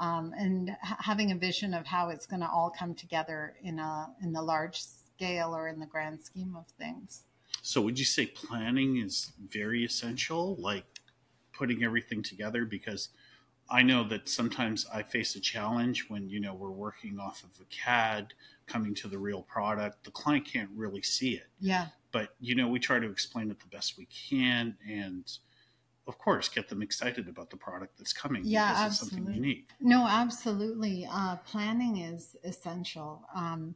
Um, 0.02 0.35
and 0.37 0.76
ha- 0.82 0.97
having 0.99 1.30
a 1.30 1.37
vision 1.37 1.75
of 1.75 1.87
how 1.87 2.09
it's 2.09 2.26
going 2.26 2.40
to 2.40 2.49
all 2.49 2.75
come 2.76 2.92
together 2.92 3.54
in 3.62 3.78
a 3.78 4.09
in 4.21 4.32
the 4.32 4.42
large 4.42 4.82
scale 4.82 5.54
or 5.54 5.68
in 5.68 5.78
the 5.78 5.87
grand 5.87 6.21
scheme 6.21 6.56
of 6.56 6.66
things. 6.76 7.23
So, 7.62 7.80
would 7.82 8.00
you 8.00 8.04
say 8.04 8.26
planning 8.26 8.97
is 8.97 9.32
very 9.49 9.85
essential, 9.85 10.56
like 10.56 10.85
putting 11.52 11.85
everything 11.85 12.21
together? 12.21 12.64
Because 12.64 13.11
I 13.71 13.82
know 13.82 14.02
that 14.09 14.28
sometimes 14.28 14.87
I 14.92 15.04
face 15.04 15.37
a 15.37 15.40
challenge 15.40 16.06
when 16.09 16.28
you 16.28 16.40
know 16.40 16.52
we're 16.52 16.71
working 16.71 17.21
off 17.21 17.44
of 17.44 17.50
a 17.61 17.64
CAD, 17.66 18.35
coming 18.66 18.94
to 18.97 19.06
the 19.09 19.18
real 19.18 19.42
product. 19.42 20.02
The 20.02 20.11
client 20.11 20.47
can't 20.52 20.71
really 20.75 21.02
see 21.02 21.35
it, 21.35 21.47
Yeah, 21.61 21.87
but 22.11 22.35
you 22.40 22.56
know 22.56 22.66
we 22.66 22.80
try 22.80 22.99
to 22.99 23.09
explain 23.09 23.52
it 23.52 23.61
the 23.61 23.66
best 23.66 23.97
we 23.97 24.06
can, 24.06 24.76
and 24.88 25.25
of 26.06 26.18
course, 26.18 26.49
get 26.49 26.68
them 26.68 26.82
excited 26.82 27.28
about 27.28 27.50
the 27.50 27.56
product 27.56 27.99
that's 27.99 28.12
coming. 28.12 28.42
Yeah, 28.44 28.71
because 28.71 28.85
absolutely. 28.85 29.18
It's 29.18 29.26
something 29.26 29.44
unique. 29.44 29.71
No, 29.80 30.06
absolutely. 30.09 31.09
Uh, 31.11 31.37
planning 31.37 31.99
is 31.99 32.37
essential. 32.44 33.23
Um, 33.35 33.75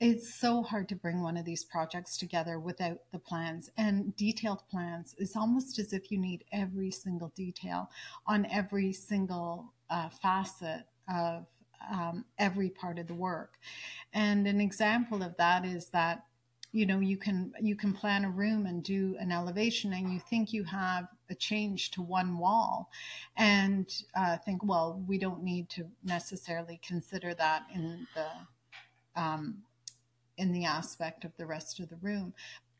it's 0.00 0.32
so 0.34 0.62
hard 0.62 0.88
to 0.90 0.96
bring 0.96 1.22
one 1.22 1.36
of 1.36 1.44
these 1.44 1.64
projects 1.64 2.16
together 2.16 2.60
without 2.60 2.98
the 3.12 3.18
plans 3.18 3.70
and 3.76 4.14
detailed 4.16 4.62
plans. 4.70 5.14
It's 5.18 5.36
almost 5.36 5.78
as 5.78 5.92
if 5.92 6.10
you 6.12 6.18
need 6.18 6.44
every 6.52 6.90
single 6.90 7.32
detail 7.34 7.90
on 8.26 8.46
every 8.46 8.92
single 8.92 9.72
uh, 9.90 10.08
facet 10.08 10.86
of 11.12 11.46
um, 11.92 12.24
every 12.38 12.70
part 12.70 12.98
of 12.98 13.06
the 13.08 13.14
work. 13.14 13.54
And 14.12 14.46
an 14.46 14.60
example 14.60 15.22
of 15.22 15.36
that 15.36 15.64
is 15.64 15.88
that 15.90 16.24
you 16.70 16.86
know 16.86 17.00
you 17.00 17.16
can 17.16 17.52
you 17.60 17.74
can 17.74 17.92
plan 17.92 18.24
a 18.24 18.30
room 18.30 18.66
and 18.66 18.84
do 18.84 19.16
an 19.18 19.32
elevation 19.32 19.94
and 19.94 20.12
you 20.12 20.20
think 20.20 20.52
you 20.52 20.64
have 20.64 21.08
a 21.30 21.34
change 21.34 21.90
to 21.92 22.02
one 22.02 22.38
wall 22.38 22.90
and 23.36 24.02
uh, 24.16 24.36
think 24.38 24.64
well 24.64 25.02
we 25.06 25.18
don't 25.18 25.42
need 25.42 25.68
to 25.68 25.86
necessarily 26.04 26.80
consider 26.86 27.34
that 27.34 27.64
in 27.74 28.06
the 28.14 29.20
um, 29.20 29.58
in 30.36 30.52
the 30.52 30.64
aspect 30.64 31.24
of 31.24 31.32
the 31.36 31.46
rest 31.46 31.80
of 31.80 31.88
the 31.88 31.96
room. 31.96 32.32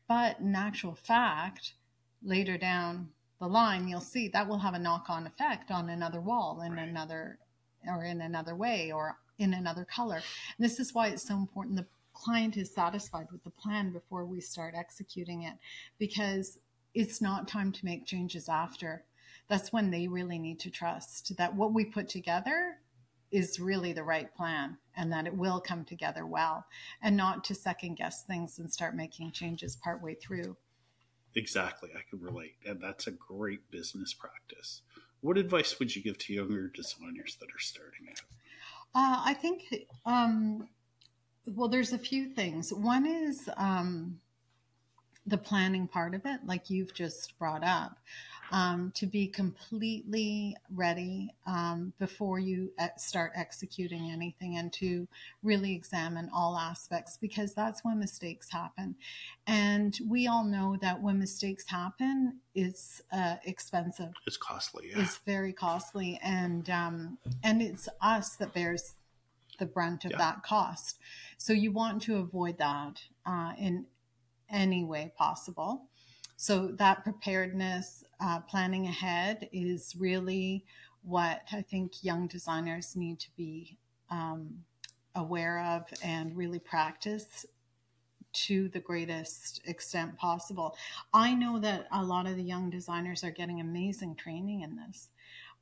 But 0.07 0.39
in 0.39 0.55
actual 0.55 0.95
fact 0.95 1.73
later 2.23 2.57
down 2.57 3.09
the 3.39 3.47
line 3.47 3.87
you'll 3.87 4.01
see 4.01 4.27
that 4.29 4.47
will 4.47 4.59
have 4.59 4.73
a 4.73 4.79
knock-on 4.79 5.27
effect 5.27 5.71
on 5.71 5.89
another 5.89 6.21
wall 6.21 6.61
in 6.61 6.73
Right. 6.73 6.87
another 6.87 7.37
or 7.87 8.03
in 8.03 8.21
another 8.21 8.55
way 8.55 8.91
or 8.91 9.17
in 9.37 9.53
another 9.53 9.85
color. 9.85 10.15
And 10.17 10.65
this 10.65 10.79
is 10.79 10.93
why 10.93 11.07
it's 11.07 11.27
so 11.27 11.35
important. 11.35 11.77
The 11.77 11.85
client 12.13 12.57
is 12.57 12.73
satisfied 12.73 13.27
with 13.31 13.43
the 13.43 13.49
plan 13.51 13.91
before 13.91 14.25
we 14.25 14.41
start 14.41 14.73
executing 14.75 15.43
it 15.43 15.53
because 15.97 16.59
it's 16.99 17.21
not 17.21 17.47
time 17.47 17.71
to 17.71 17.85
make 17.85 18.05
changes 18.05 18.49
after. 18.49 19.05
That's 19.47 19.71
when 19.71 19.89
they 19.89 20.09
really 20.09 20.37
need 20.37 20.59
to 20.59 20.69
trust 20.69 21.37
that 21.37 21.55
what 21.55 21.73
we 21.73 21.85
put 21.85 22.09
together 22.09 22.75
is 23.31 23.57
really 23.57 23.93
the 23.93 24.03
right 24.03 24.35
plan 24.35 24.77
and 24.97 25.09
that 25.13 25.25
it 25.25 25.33
will 25.33 25.61
come 25.61 25.85
together 25.85 26.25
well 26.25 26.65
and 27.01 27.15
not 27.15 27.45
to 27.45 27.55
second 27.55 27.95
guess 27.95 28.25
things 28.25 28.59
and 28.59 28.71
start 28.71 28.97
making 28.97 29.31
changes 29.31 29.77
partway 29.77 30.13
through. 30.15 30.57
Exactly. 31.35 31.89
I 31.95 32.01
can 32.09 32.19
relate. 32.19 32.55
And 32.65 32.81
that's 32.81 33.07
a 33.07 33.11
great 33.11 33.71
business 33.71 34.13
practice. 34.13 34.81
What 35.21 35.37
advice 35.37 35.79
would 35.79 35.95
you 35.95 36.03
give 36.03 36.17
to 36.17 36.33
younger 36.33 36.67
designers 36.67 37.37
that 37.39 37.47
are 37.47 37.59
starting 37.59 38.07
out? 38.09 38.21
Uh, 38.93 39.21
I 39.25 39.35
think, 39.35 39.73
um, 40.05 40.67
well, 41.45 41.69
there's 41.69 41.93
a 41.93 41.97
few 41.97 42.33
things. 42.33 42.73
One 42.73 43.05
is 43.05 43.49
um, 43.55 44.19
the 45.27 45.37
planning 45.37 45.87
part 45.87 46.15
of 46.15 46.21
it, 46.25 46.39
like 46.45 46.69
you've 46.69 46.93
just 46.93 47.37
brought 47.37 47.63
up, 47.63 47.97
um, 48.51 48.91
to 48.95 49.05
be 49.05 49.27
completely 49.27 50.55
ready 50.73 51.29
um, 51.45 51.93
before 51.99 52.39
you 52.39 52.71
e- 52.81 52.85
start 52.97 53.31
executing 53.35 54.09
anything 54.09 54.57
and 54.57 54.73
to 54.73 55.07
really 55.43 55.75
examine 55.75 56.29
all 56.33 56.57
aspects 56.57 57.17
because 57.17 57.53
that's 57.53 57.83
when 57.83 57.99
mistakes 57.99 58.49
happen. 58.49 58.95
And 59.45 59.97
we 60.07 60.27
all 60.27 60.43
know 60.43 60.77
that 60.81 60.99
when 60.99 61.19
mistakes 61.19 61.65
happen, 61.67 62.39
it's 62.55 63.01
uh, 63.11 63.35
expensive 63.45 64.09
It's 64.25 64.37
costly. 64.37 64.89
Yeah. 64.91 65.01
is 65.01 65.17
very 65.25 65.53
costly 65.53 66.19
and 66.23 66.69
um, 66.69 67.17
and 67.43 67.61
it's 67.61 67.87
us 68.01 68.35
that 68.37 68.53
bears 68.53 68.93
the 69.59 69.65
brunt 69.65 70.05
of 70.05 70.11
Yeah. 70.11 70.17
that 70.17 70.43
cost 70.43 70.97
so 71.37 71.53
you 71.53 71.71
want 71.71 72.01
to 72.03 72.15
avoid 72.17 72.57
that 72.57 73.01
uh, 73.25 73.53
in 73.59 73.85
any 74.51 74.83
way 74.83 75.11
possible 75.17 75.85
so 76.37 76.67
that 76.67 77.03
preparedness 77.03 78.03
uh, 78.21 78.39
planning 78.41 78.87
ahead 78.87 79.49
is 79.51 79.95
really 79.97 80.65
what 81.03 81.41
i 81.51 81.61
think 81.61 82.03
young 82.03 82.27
designers 82.27 82.95
need 82.95 83.19
to 83.19 83.29
be 83.37 83.77
um, 84.09 84.49
aware 85.15 85.59
of 85.59 85.83
and 86.03 86.35
really 86.35 86.59
practice 86.59 87.45
to 88.31 88.69
the 88.69 88.79
greatest 88.79 89.61
extent 89.65 90.15
possible 90.17 90.75
I 91.13 91.33
know 91.33 91.59
that 91.59 91.87
a 91.91 92.03
lot 92.03 92.27
of 92.27 92.35
the 92.35 92.43
young 92.43 92.69
designers 92.69 93.23
are 93.23 93.31
getting 93.31 93.59
amazing 93.59 94.15
training 94.15 94.61
in 94.61 94.75
this. 94.75 95.09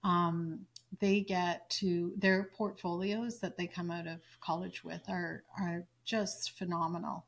Um, 0.04 0.66
they 1.00 1.22
get 1.22 1.70
to 1.70 2.14
their 2.18 2.50
portfolios 2.56 3.40
that 3.40 3.58
they 3.58 3.68
come 3.68 3.92
out 3.92 4.08
of 4.08 4.20
college 4.42 4.84
with 4.84 5.02
are 5.10 5.44
are 5.60 5.86
just 6.06 6.58
phenomenal, 6.58 7.26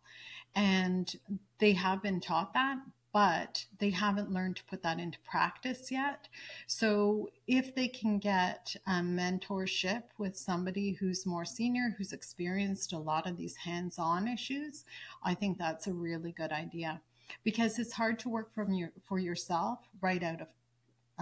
and 0.56 1.16
they 1.60 1.74
have 1.74 2.02
been 2.02 2.22
taught 2.22 2.54
that, 2.54 2.78
but 3.12 3.66
they 3.80 3.90
haven't 3.90 4.32
learned 4.32 4.56
to 4.56 4.64
put 4.66 4.82
that 4.84 5.00
into 5.00 5.20
practice 5.20 5.92
yet. 5.92 6.28
So 6.68 7.30
if 7.48 7.76
they 7.76 7.88
can 7.88 8.20
get 8.20 8.76
mentorship 8.88 10.04
with 10.18 10.38
somebody 10.38 10.94
who's 10.94 11.26
more 11.26 11.46
senior, 11.46 11.96
who's 11.98 12.14
experienced 12.14 12.94
a 12.94 12.98
lot 12.98 13.28
of 13.28 13.36
these 13.36 13.58
hands-on 13.58 14.28
issues, 14.28 14.86
I 15.24 15.34
think 15.34 15.58
that's 15.58 15.88
a 15.88 15.94
really 15.94 16.32
good 16.32 16.52
idea 16.52 17.02
because 17.44 17.78
it's 17.80 17.94
hard 17.94 18.18
to 18.20 18.30
work 18.30 18.54
from 18.54 18.74
your 18.74 18.92
for 19.04 19.20
yourself 19.20 19.80
right 20.02 20.24
out 20.24 20.42
of 20.42 20.48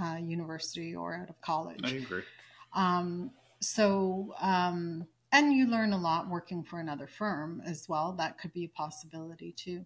uh, 0.01 0.17
university 0.17 0.95
or 0.95 1.15
out 1.15 1.29
of 1.29 1.39
college. 1.41 1.81
I 1.83 1.95
agree. 1.95 2.23
Um, 2.73 3.31
so, 3.59 4.33
um, 4.39 5.07
and 5.31 5.53
you 5.53 5.67
learn 5.67 5.93
a 5.93 5.97
lot 5.97 6.29
working 6.29 6.63
for 6.63 6.79
another 6.79 7.07
firm 7.07 7.61
as 7.65 7.89
well. 7.89 8.13
That 8.13 8.37
could 8.39 8.53
be 8.53 8.65
a 8.65 8.69
possibility 8.69 9.51
too. 9.51 9.85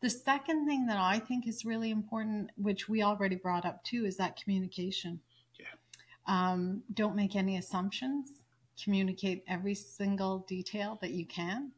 The 0.00 0.10
second 0.10 0.66
thing 0.66 0.86
that 0.86 0.98
I 0.98 1.18
think 1.18 1.48
is 1.48 1.64
really 1.64 1.90
important, 1.90 2.50
which 2.56 2.88
we 2.88 3.02
already 3.02 3.36
brought 3.36 3.64
up 3.64 3.82
too, 3.82 4.04
is 4.06 4.16
that 4.18 4.40
communication. 4.40 5.20
Yeah. 5.58 5.66
Um, 6.26 6.82
don't 6.94 7.16
make 7.16 7.34
any 7.34 7.56
assumptions. 7.56 8.30
Communicate 8.82 9.42
every 9.48 9.74
single 9.74 10.40
detail 10.40 10.98
that 11.00 11.12
you 11.12 11.26
can, 11.26 11.72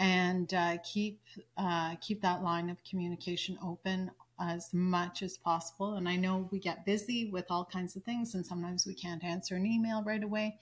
and 0.00 0.52
uh, 0.52 0.78
keep 0.82 1.20
uh, 1.56 1.94
keep 2.00 2.20
that 2.22 2.42
line 2.42 2.68
of 2.68 2.82
communication 2.82 3.56
open 3.62 4.10
as 4.40 4.72
much 4.72 5.22
as 5.22 5.36
possible. 5.36 5.94
And 5.94 6.08
I 6.08 6.16
know 6.16 6.48
we 6.50 6.58
get 6.58 6.84
busy 6.84 7.30
with 7.30 7.46
all 7.50 7.64
kinds 7.64 7.96
of 7.96 8.02
things, 8.04 8.34
and 8.34 8.44
sometimes 8.44 8.86
we 8.86 8.94
can't 8.94 9.24
answer 9.24 9.56
an 9.56 9.66
email 9.66 10.02
right 10.02 10.22
away. 10.22 10.58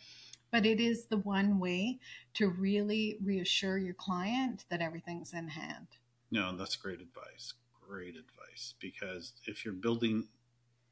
But 0.50 0.66
it 0.66 0.80
is 0.80 1.06
the 1.06 1.16
one 1.18 1.58
way 1.58 1.98
to 2.34 2.48
really 2.48 3.16
reassure 3.24 3.78
your 3.78 3.94
client 3.94 4.66
that 4.68 4.82
everything's 4.82 5.32
in 5.32 5.48
hand. 5.48 5.86
No, 6.30 6.54
that's 6.54 6.76
great 6.76 7.00
advice. 7.00 7.54
Great 7.80 8.16
advice. 8.16 8.74
Because 8.78 9.32
if 9.46 9.64
you're 9.64 9.74
building 9.74 10.28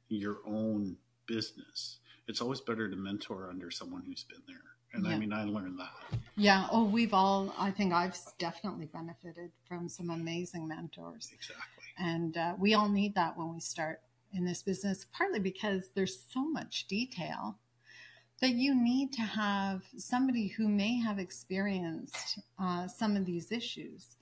your 0.08 0.38
own 0.46 0.96
business, 1.26 1.98
it's 2.26 2.40
always 2.40 2.60
better 2.60 2.88
to 2.88 2.96
mentor 2.96 3.48
under 3.50 3.70
someone 3.70 4.02
who's 4.06 4.24
been 4.24 4.42
there. 4.46 4.56
And 4.92 5.06
I 5.06 5.16
mean, 5.16 5.32
I 5.32 5.44
learned 5.44 5.78
that. 5.78 6.18
Yeah. 6.36 6.66
Oh, 6.72 6.84
we've 6.84 7.14
all, 7.14 7.54
I 7.56 7.70
think 7.70 7.92
I've 7.92 8.18
definitely 8.38 8.86
benefited 8.86 9.52
from 9.68 9.88
some 9.88 10.10
amazing 10.10 10.66
mentors. 10.66 11.30
Exactly. 11.32 11.79
And 12.00 12.36
uh, 12.36 12.54
we 12.58 12.74
all 12.74 12.88
need 12.88 13.14
that 13.14 13.36
when 13.36 13.52
we 13.52 13.60
start 13.60 14.00
in 14.32 14.44
this 14.44 14.62
business, 14.62 15.06
partly 15.12 15.40
because 15.40 15.90
there's 15.94 16.22
so 16.32 16.44
much 16.44 16.86
detail 16.88 17.58
that 18.40 18.54
you 18.54 18.74
need 18.74 19.12
to 19.12 19.22
have 19.22 19.82
somebody 19.98 20.48
who 20.48 20.66
may 20.66 20.98
have 20.98 21.18
experienced 21.18 22.38
uh, 22.58 22.88
some 22.88 23.16
of 23.16 23.26
these 23.26 23.52
issues. 23.52 24.16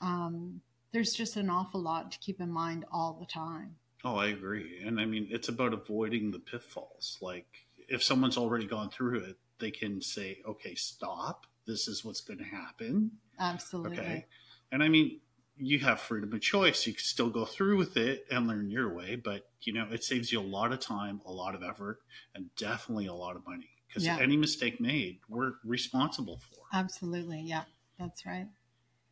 Um, 0.00 0.62
there's 0.92 1.12
just 1.12 1.36
an 1.36 1.50
awful 1.50 1.80
lot 1.80 2.12
to 2.12 2.18
keep 2.18 2.40
in 2.40 2.50
mind 2.50 2.86
all 2.90 3.16
the 3.20 3.26
time. 3.26 3.76
Oh, 4.04 4.16
I 4.16 4.28
agree. 4.28 4.82
And 4.84 5.00
I 5.00 5.04
mean, 5.04 5.28
it's 5.30 5.48
about 5.48 5.74
avoiding 5.74 6.30
the 6.30 6.38
pitfalls. 6.38 7.18
Like, 7.20 7.46
if 7.88 8.02
someone's 8.02 8.38
already 8.38 8.66
gone 8.66 8.90
through 8.90 9.20
it, 9.24 9.36
they 9.60 9.70
can 9.70 10.00
say, 10.00 10.40
okay, 10.46 10.74
stop. 10.74 11.46
This 11.66 11.88
is 11.88 12.04
what's 12.04 12.20
going 12.20 12.38
to 12.38 12.44
happen. 12.44 13.12
Absolutely. 13.38 13.98
Okay. 13.98 14.26
And 14.72 14.82
I 14.82 14.88
mean, 14.88 15.20
you 15.62 15.78
have 15.80 16.00
freedom 16.00 16.32
of 16.32 16.40
choice. 16.40 16.86
You 16.86 16.94
can 16.94 17.02
still 17.02 17.30
go 17.30 17.44
through 17.44 17.76
with 17.76 17.96
it 17.96 18.26
and 18.30 18.46
learn 18.46 18.70
your 18.70 18.92
way, 18.92 19.16
but 19.16 19.50
you 19.62 19.72
know, 19.72 19.88
it 19.90 20.04
saves 20.04 20.32
you 20.32 20.40
a 20.40 20.42
lot 20.42 20.72
of 20.72 20.80
time, 20.80 21.20
a 21.24 21.32
lot 21.32 21.54
of 21.54 21.62
effort, 21.62 22.00
and 22.34 22.54
definitely 22.56 23.06
a 23.06 23.14
lot 23.14 23.36
of 23.36 23.46
money. 23.46 23.70
Because 23.88 24.06
Yeah. 24.06 24.18
any 24.18 24.36
mistake 24.36 24.80
made, 24.80 25.20
we're 25.28 25.54
responsible 25.64 26.38
for. 26.38 26.64
Absolutely. 26.72 27.42
Yeah, 27.42 27.64
that's 27.98 28.24
right. 28.26 28.48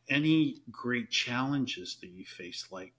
Any 0.09 0.62
great 0.71 1.11
challenges 1.11 1.97
that 2.00 2.09
you 2.09 2.25
face, 2.26 2.71
like 2.71 2.95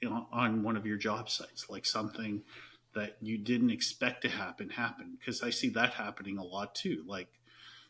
you 0.00 0.10
know, 0.10 0.28
on 0.30 0.62
one 0.62 0.76
of 0.76 0.86
your 0.86 0.96
job 0.98 1.30
sites, 1.30 1.68
like 1.70 1.86
something 1.86 2.42
that 2.94 3.16
you 3.20 3.38
didn't 3.38 3.70
expect 3.70 4.22
to 4.22 4.28
happen 4.28 4.70
happen. 4.70 5.16
Because 5.18 5.42
I 5.42 5.50
see 5.50 5.68
that 5.70 5.94
happening 5.94 6.38
a 6.38 6.44
lot 6.44 6.74
too. 6.74 7.04
Like 7.06 7.28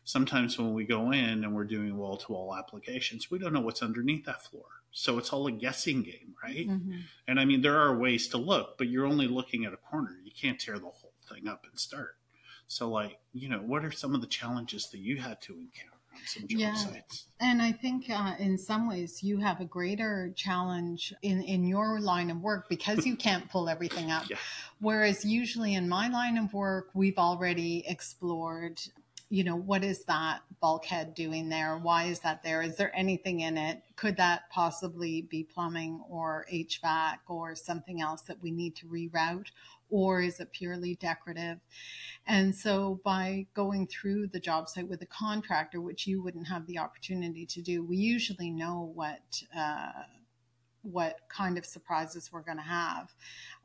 sometimes 0.07 0.57
when 0.57 0.73
we 0.73 0.85
go 0.85 1.11
in 1.11 1.43
and 1.43 1.53
we're 1.53 1.65
doing 1.65 1.97
wall 1.97 2.15
to 2.15 2.31
wall 2.31 2.55
applications, 2.55 3.29
we 3.29 3.37
don't 3.37 3.51
know 3.51 3.59
what's 3.59 3.83
underneath 3.83 4.23
that 4.23 4.41
floor. 4.41 4.63
So 4.93 5.17
it's 5.17 5.33
all 5.33 5.47
a 5.47 5.51
guessing 5.51 6.01
game, 6.01 6.33
right? 6.41 6.65
Mhm. 6.65 7.01
And 7.27 7.41
I 7.41 7.43
mean, 7.45 7.61
there 7.61 7.77
are 7.77 7.97
ways 7.99 8.29
to 8.29 8.37
look, 8.37 8.77
but 8.77 8.87
you're 8.87 9.05
only 9.05 9.27
looking 9.27 9.65
at 9.65 9.73
a 9.73 9.77
corner. 9.77 10.17
You 10.23 10.31
can't 10.31 10.57
tear 10.57 10.79
the 10.79 10.85
whole 10.87 11.13
thing 11.29 11.45
up 11.49 11.65
and 11.69 11.77
start. 11.77 12.15
So, 12.67 12.89
like, 12.89 13.19
you 13.33 13.49
know, 13.49 13.59
what 13.59 13.83
are 13.83 13.91
some 13.91 14.15
of 14.15 14.21
the 14.21 14.27
challenges 14.27 14.89
that 14.91 14.99
you 14.99 15.17
had 15.17 15.41
to 15.41 15.53
encounter? 15.53 15.91
some 16.25 16.45
Yeah. 16.49 16.73
sites. 16.73 17.25
And 17.39 17.61
I 17.61 17.71
think 17.73 18.09
uh, 18.09 18.35
in 18.39 18.57
some 18.57 18.87
ways 18.87 19.21
you 19.21 19.37
have 19.37 19.59
a 19.61 19.65
greater 19.65 20.33
challenge 20.35 21.13
in, 21.21 21.43
in 21.43 21.67
your 21.67 21.99
line 21.99 22.31
of 22.31 22.41
work 22.41 22.69
because 22.69 23.05
you 23.05 23.15
can't 23.15 23.47
pull 23.51 23.69
everything 23.69 24.09
up. 24.09 24.23
Yeah. 24.29 24.37
Whereas 24.79 25.23
usually 25.25 25.75
in 25.75 25.87
my 25.87 26.07
line 26.07 26.37
of 26.37 26.53
work, 26.53 26.89
we've 26.95 27.19
already 27.19 27.83
explored, 27.87 28.81
you 29.29 29.43
know, 29.43 29.55
what 29.55 29.83
is 29.83 30.05
that 30.05 30.39
bulkhead 30.61 31.13
doing 31.13 31.49
there? 31.49 31.77
Why 31.77 32.05
is 32.05 32.21
that 32.21 32.43
there? 32.43 32.61
Is 32.61 32.77
there 32.77 32.95
anything 32.95 33.41
in 33.41 33.57
it? 33.57 33.81
Could 33.97 34.15
that 34.17 34.49
possibly 34.49 35.23
be 35.23 35.43
plumbing 35.43 36.01
or 36.09 36.45
HVAC 36.51 37.17
or 37.27 37.53
something 37.53 38.01
else 38.01 38.21
that 38.23 38.41
we 38.41 38.51
need 38.51 38.75
to 38.77 38.87
reroute? 38.87 39.47
Or 39.89 40.21
is 40.21 40.39
it 40.39 40.51
purely 40.51 40.95
decorative? 40.95 41.59
And 42.25 42.55
so 42.55 43.01
by 43.03 43.47
going 43.53 43.87
through 43.87 44.27
the 44.27 44.39
job 44.39 44.69
site 44.69 44.87
with 44.87 45.01
a 45.01 45.07
contractor, 45.07 45.81
which 45.81 46.07
you 46.07 46.21
wouldn't 46.21 46.47
have 46.47 46.65
the 46.65 46.77
opportunity 46.77 47.45
to 47.47 47.61
do, 47.61 47.83
we 47.83 47.97
usually 47.97 48.49
know 48.49 48.91
what 48.93 49.43
uh, 49.57 49.91
what 50.91 51.19
kind 51.29 51.57
of 51.57 51.65
surprises 51.65 52.31
we're 52.31 52.41
going 52.41 52.57
to 52.57 52.63
have, 52.63 53.13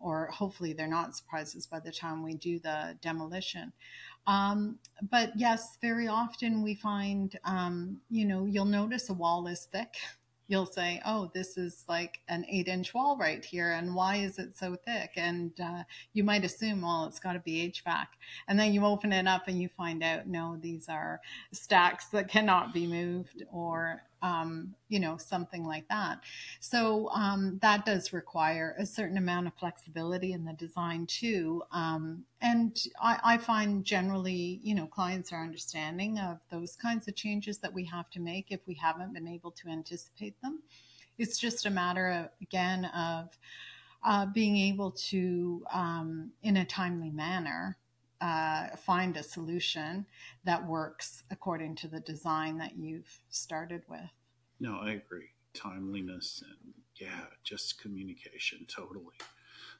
or 0.00 0.26
hopefully 0.26 0.72
they're 0.72 0.86
not 0.86 1.16
surprises 1.16 1.66
by 1.66 1.80
the 1.80 1.92
time 1.92 2.22
we 2.22 2.34
do 2.34 2.58
the 2.58 2.96
demolition. 3.00 3.72
Um, 4.26 4.78
but 5.10 5.32
yes, 5.36 5.78
very 5.80 6.08
often 6.08 6.62
we 6.62 6.74
find, 6.74 7.38
um, 7.44 8.00
you 8.10 8.24
know, 8.24 8.46
you'll 8.46 8.64
notice 8.64 9.10
a 9.10 9.14
wall 9.14 9.46
is 9.46 9.68
thick. 9.72 9.94
You'll 10.48 10.66
say, 10.66 11.00
oh, 11.06 11.30
this 11.32 11.56
is 11.56 11.84
like 11.88 12.18
an 12.28 12.44
eight 12.46 12.68
inch 12.68 12.92
wall 12.92 13.16
right 13.16 13.42
here. 13.42 13.72
And 13.72 13.94
why 13.94 14.16
is 14.16 14.38
it 14.38 14.54
so 14.54 14.76
thick? 14.84 15.12
And 15.16 15.52
uh, 15.58 15.84
you 16.12 16.24
might 16.24 16.44
assume, 16.44 16.82
well, 16.82 17.06
it's 17.06 17.20
got 17.20 17.34
to 17.34 17.38
be 17.38 17.72
HVAC. 17.72 18.06
And 18.48 18.60
then 18.60 18.74
you 18.74 18.84
open 18.84 19.14
it 19.14 19.26
up 19.26 19.48
and 19.48 19.62
you 19.62 19.70
find 19.74 20.02
out, 20.02 20.26
no, 20.26 20.58
these 20.60 20.90
are 20.90 21.20
stacks 21.52 22.06
that 22.08 22.28
cannot 22.28 22.74
be 22.74 22.86
moved 22.86 23.44
or, 23.50 24.02
um, 24.22 24.74
you 24.88 25.00
know, 25.00 25.16
something 25.16 25.64
like 25.64 25.86
that. 25.88 26.20
So 26.60 27.08
um, 27.10 27.58
that 27.60 27.84
does 27.84 28.12
require 28.12 28.74
a 28.78 28.86
certain 28.86 29.18
amount 29.18 29.48
of 29.48 29.54
flexibility 29.54 30.32
in 30.32 30.44
the 30.44 30.52
design 30.52 31.06
too. 31.06 31.62
Um, 31.72 32.24
and 32.40 32.80
I, 33.00 33.18
I 33.24 33.38
find 33.38 33.84
generally, 33.84 34.60
you 34.62 34.74
know, 34.74 34.86
clients 34.86 35.32
are 35.32 35.42
understanding 35.42 36.18
of 36.18 36.38
those 36.50 36.76
kinds 36.76 37.08
of 37.08 37.16
changes 37.16 37.58
that 37.58 37.72
we 37.72 37.84
have 37.86 38.08
to 38.10 38.20
make 38.20 38.46
if 38.50 38.60
we 38.66 38.74
haven't 38.74 39.12
been 39.12 39.28
able 39.28 39.50
to 39.50 39.68
anticipate 39.68 40.40
them. 40.40 40.62
It's 41.18 41.38
just 41.38 41.66
a 41.66 41.70
matter 41.70 42.08
of, 42.08 42.28
again, 42.40 42.86
of 42.86 43.36
uh, 44.04 44.26
being 44.26 44.56
able 44.56 44.90
to, 44.90 45.64
um, 45.72 46.30
in 46.42 46.56
a 46.56 46.64
timely 46.64 47.10
manner, 47.10 47.76
uh, 48.22 48.76
find 48.76 49.16
a 49.16 49.22
solution 49.22 50.06
that 50.44 50.64
works 50.64 51.24
according 51.30 51.74
to 51.74 51.88
the 51.88 52.00
design 52.00 52.56
that 52.58 52.76
you've 52.76 53.20
started 53.30 53.82
with. 53.88 54.10
No, 54.60 54.78
I 54.80 54.92
agree. 54.92 55.30
Timeliness 55.54 56.42
and 56.46 56.72
yeah, 56.96 57.26
just 57.42 57.80
communication, 57.80 58.64
totally. 58.68 59.16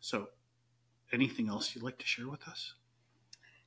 So, 0.00 0.28
anything 1.12 1.49
else 1.49 1.75
you'd 1.75 1.84
like 1.84 1.99
to 1.99 2.06
share 2.06 2.28
with 2.28 2.49
us? 2.49 2.75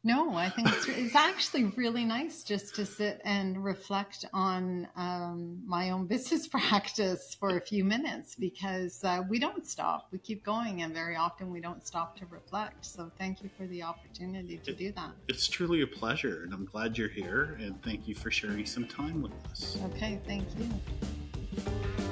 No, 0.05 0.35
I 0.35 0.49
think 0.49 0.71
it's, 0.71 0.87
it's 0.87 1.15
actually 1.15 1.63
really 1.75 2.05
nice 2.05 2.43
just 2.43 2.75
to 2.75 2.85
sit 2.85 3.19
and 3.25 3.63
reflect 3.63 4.23
on 4.33 4.87
um, 4.95 5.63
my 5.65 5.89
own 5.89 6.05
business 6.15 6.47
practice 6.47 7.35
for 7.39 7.57
a 7.57 7.61
few 7.61 7.83
minutes 7.83 8.35
because 8.35 9.03
uh, 9.03 9.23
we 9.27 9.39
don't 9.39 9.65
stop. 9.65 10.07
We 10.11 10.19
keep 10.19 10.43
going, 10.43 10.83
and 10.83 10.93
very 10.93 11.15
often 11.15 11.49
we 11.49 11.59
don't 11.59 11.85
stop 11.87 12.17
to 12.19 12.27
reflect. 12.27 12.85
So, 12.85 13.11
thank 13.17 13.41
you 13.41 13.49
for 13.57 13.65
the 13.65 13.81
opportunity 13.81 14.57
to 14.57 14.73
do 14.73 14.91
that. 14.91 15.09
It's 15.27 15.47
truly 15.47 15.81
a 15.81 15.87
pleasure, 15.87 16.43
and 16.43 16.53
I'm 16.53 16.65
glad 16.65 16.99
you're 16.99 17.09
here. 17.09 17.57
And 17.59 17.81
thank 17.81 18.07
you 18.07 18.13
for 18.13 18.29
sharing 18.29 18.67
some 18.67 18.85
time 18.85 19.23
with 19.23 19.33
us. 19.49 19.75
Okay, 19.85 20.19
thank 20.27 20.45
you. 20.59 22.04